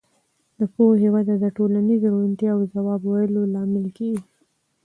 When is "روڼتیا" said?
2.13-2.51